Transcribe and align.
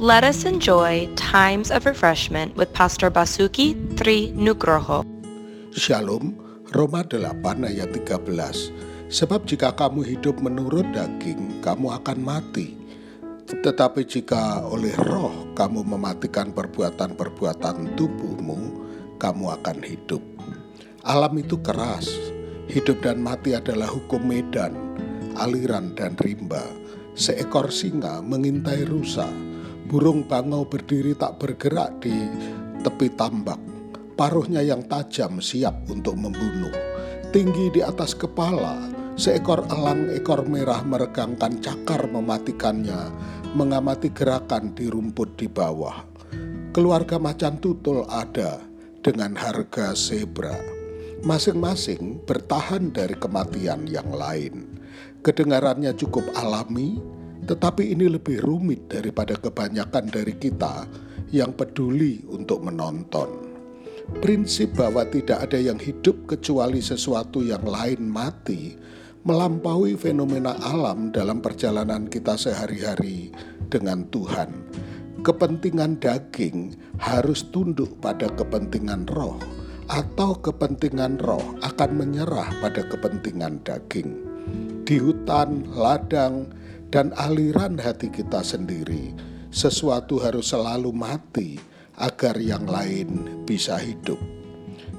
Let 0.00 0.24
us 0.24 0.48
enjoy 0.48 1.12
times 1.12 1.68
of 1.68 1.84
refreshment 1.84 2.56
with 2.56 2.72
Pastor 2.72 3.12
Basuki 3.12 3.76
Tri 4.00 4.32
Nugroho. 4.32 5.04
Shalom, 5.76 6.40
Roma 6.72 7.04
8 7.04 7.36
ayat 7.68 7.92
13. 7.92 9.12
Sebab 9.12 9.44
jika 9.44 9.76
kamu 9.76 10.00
hidup 10.08 10.40
menurut 10.40 10.88
daging, 10.96 11.60
kamu 11.60 12.00
akan 12.00 12.16
mati. 12.16 12.80
Tetapi 13.44 14.08
jika 14.08 14.64
oleh 14.64 14.96
roh 15.04 15.52
kamu 15.52 15.84
mematikan 15.84 16.48
perbuatan-perbuatan 16.48 17.92
tubuhmu, 18.00 18.60
kamu 19.20 19.52
akan 19.60 19.84
hidup. 19.84 20.24
Alam 21.04 21.44
itu 21.44 21.60
keras, 21.60 22.08
hidup 22.72 23.04
dan 23.04 23.20
mati 23.20 23.52
adalah 23.52 23.92
hukum 23.92 24.24
medan, 24.24 24.72
aliran 25.36 25.92
dan 25.92 26.16
rimba. 26.24 26.64
Seekor 27.12 27.68
singa 27.68 28.24
mengintai 28.24 28.88
rusa, 28.88 29.28
Burung 29.90 30.22
bangau 30.22 30.70
berdiri 30.70 31.18
tak 31.18 31.42
bergerak 31.42 31.98
di 31.98 32.14
tepi 32.86 33.10
tambak. 33.18 33.58
Paruhnya 34.14 34.62
yang 34.62 34.86
tajam 34.86 35.42
siap 35.42 35.90
untuk 35.90 36.14
membunuh. 36.14 36.70
Tinggi 37.34 37.74
di 37.74 37.82
atas 37.82 38.14
kepala, 38.14 38.86
seekor 39.18 39.66
elang 39.66 40.06
ekor 40.14 40.46
merah 40.46 40.86
meregangkan 40.86 41.58
cakar 41.58 42.06
mematikannya, 42.06 43.10
mengamati 43.58 44.14
gerakan 44.14 44.70
di 44.78 44.86
rumput 44.86 45.34
di 45.34 45.50
bawah. 45.50 46.06
Keluarga 46.70 47.18
macan 47.18 47.58
tutul 47.58 48.06
ada 48.06 48.62
dengan 49.02 49.34
harga 49.34 49.90
zebra. 49.98 50.54
Masing-masing 51.26 52.22
bertahan 52.30 52.94
dari 52.94 53.18
kematian 53.18 53.90
yang 53.90 54.14
lain. 54.14 54.70
Kedengarannya 55.26 55.98
cukup 55.98 56.30
alami, 56.38 57.02
tetapi 57.50 57.90
ini 57.90 58.06
lebih 58.06 58.38
rumit 58.46 58.86
daripada 58.86 59.34
kebanyakan 59.34 60.06
dari 60.06 60.38
kita 60.38 60.86
yang 61.34 61.50
peduli 61.50 62.22
untuk 62.30 62.62
menonton. 62.62 63.50
Prinsip 64.22 64.78
bahwa 64.78 65.02
tidak 65.10 65.50
ada 65.50 65.58
yang 65.58 65.78
hidup 65.82 66.30
kecuali 66.30 66.78
sesuatu 66.78 67.42
yang 67.42 67.66
lain 67.66 68.06
mati 68.06 68.78
melampaui 69.26 69.98
fenomena 69.98 70.54
alam 70.62 71.10
dalam 71.10 71.42
perjalanan 71.42 72.06
kita 72.06 72.38
sehari-hari 72.38 73.34
dengan 73.66 74.06
Tuhan. 74.14 74.50
Kepentingan 75.26 75.98
daging 75.98 76.78
harus 77.02 77.50
tunduk 77.50 77.98
pada 77.98 78.30
kepentingan 78.30 79.10
roh, 79.10 79.36
atau 79.90 80.38
kepentingan 80.38 81.18
roh 81.18 81.58
akan 81.66 81.90
menyerah 81.98 82.48
pada 82.62 82.86
kepentingan 82.86 83.60
daging. 83.66 84.10
Di 84.88 84.96
hutan, 84.96 85.68
ladang, 85.76 86.48
dan 86.90 87.14
aliran 87.14 87.78
hati 87.78 88.10
kita 88.10 88.42
sendiri, 88.42 89.14
sesuatu 89.54 90.18
harus 90.18 90.50
selalu 90.50 90.90
mati 90.90 91.56
agar 91.98 92.34
yang 92.38 92.66
lain 92.66 93.42
bisa 93.46 93.78
hidup. 93.78 94.18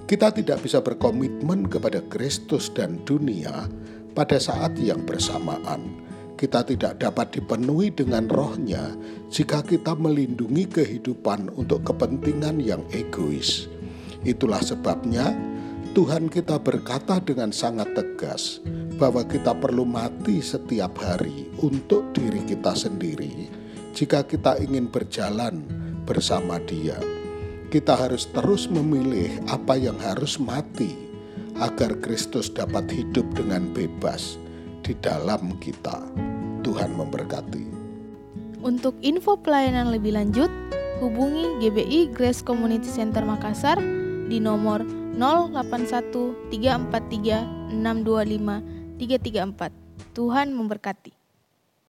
Kita 0.08 0.32
tidak 0.32 0.64
bisa 0.64 0.84
berkomitmen 0.84 1.68
kepada 1.72 2.04
Kristus 2.12 2.72
dan 2.72 3.00
dunia 3.08 3.68
pada 4.12 4.40
saat 4.40 4.76
yang 4.76 5.04
bersamaan. 5.08 6.04
Kita 6.36 6.66
tidak 6.66 7.00
dapat 7.00 7.38
dipenuhi 7.38 7.94
dengan 7.94 8.26
rohnya 8.28 8.92
jika 9.30 9.62
kita 9.62 9.94
melindungi 9.94 10.68
kehidupan 10.68 11.54
untuk 11.54 11.86
kepentingan 11.86 12.60
yang 12.60 12.82
egois. 12.92 13.70
Itulah 14.26 14.60
sebabnya 14.60 15.32
Tuhan 15.92 16.32
kita 16.32 16.56
berkata 16.56 17.20
dengan 17.20 17.52
sangat 17.52 17.92
tegas, 17.92 18.64
bahwa 18.96 19.28
kita 19.28 19.52
perlu 19.52 19.84
mati 19.84 20.40
setiap 20.40 20.96
hari 21.04 21.52
untuk 21.60 22.16
diri 22.16 22.48
kita 22.48 22.72
sendiri. 22.72 23.52
Jika 23.92 24.24
kita 24.24 24.56
ingin 24.64 24.88
berjalan 24.88 25.68
bersama 26.08 26.64
Dia, 26.64 26.96
kita 27.74 27.98
harus 27.98 28.24
terus 28.32 28.72
memilih 28.72 29.36
apa 29.52 29.76
yang 29.76 30.00
harus 30.00 30.40
mati 30.40 30.96
agar 31.60 32.00
Kristus 32.00 32.48
dapat 32.48 32.88
hidup 32.88 33.28
dengan 33.36 33.68
bebas 33.76 34.40
di 34.88 34.96
dalam 35.04 35.60
kita. 35.60 36.00
Tuhan 36.64 36.96
memberkati. 36.96 37.68
Untuk 38.64 38.96
info 39.04 39.36
pelayanan 39.36 39.92
lebih 39.92 40.16
lanjut, 40.16 40.48
hubungi 41.04 41.58
GBI 41.60 42.16
Grace 42.16 42.40
Community 42.40 42.88
Center 42.88 43.26
Makassar 43.28 43.82
di 44.30 44.40
nomor 44.40 44.86
081 44.86 45.01
343 45.16 46.52
625 46.52 49.00
334. 49.00 49.72
Tuhan 50.12 50.52
memberkati. 50.52 51.21